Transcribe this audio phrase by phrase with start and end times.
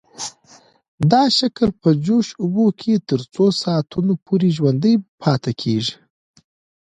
[1.11, 5.95] دا شکل په جوش اوبو کې تر څو ساعتونو پورې ژوندی پاتې کیږي.